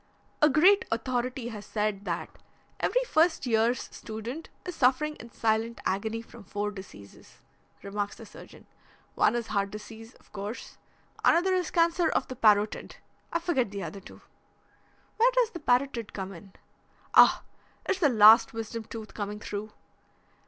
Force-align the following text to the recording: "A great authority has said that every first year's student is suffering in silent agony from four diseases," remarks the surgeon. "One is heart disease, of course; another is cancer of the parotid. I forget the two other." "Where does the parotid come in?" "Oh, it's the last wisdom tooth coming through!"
"A 0.41 0.49
great 0.49 0.83
authority 0.91 1.49
has 1.49 1.63
said 1.63 2.05
that 2.05 2.39
every 2.79 3.03
first 3.03 3.45
year's 3.45 3.83
student 3.83 4.49
is 4.65 4.73
suffering 4.73 5.15
in 5.17 5.29
silent 5.31 5.79
agony 5.85 6.23
from 6.23 6.43
four 6.43 6.71
diseases," 6.71 7.37
remarks 7.83 8.15
the 8.15 8.25
surgeon. 8.25 8.65
"One 9.13 9.35
is 9.35 9.45
heart 9.49 9.69
disease, 9.69 10.15
of 10.15 10.33
course; 10.33 10.79
another 11.23 11.53
is 11.53 11.69
cancer 11.69 12.09
of 12.09 12.27
the 12.29 12.35
parotid. 12.35 12.95
I 13.31 13.37
forget 13.37 13.69
the 13.69 13.77
two 14.01 14.15
other." 14.15 14.23
"Where 15.17 15.31
does 15.35 15.51
the 15.51 15.59
parotid 15.59 16.13
come 16.13 16.33
in?" 16.33 16.53
"Oh, 17.13 17.43
it's 17.85 17.99
the 17.99 18.09
last 18.09 18.53
wisdom 18.53 18.85
tooth 18.85 19.13
coming 19.13 19.39
through!" 19.39 19.71